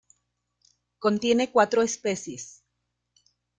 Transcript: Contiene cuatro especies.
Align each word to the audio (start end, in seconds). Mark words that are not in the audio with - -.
Contiene 0.97 1.51
cuatro 1.51 1.83
especies. 1.83 2.63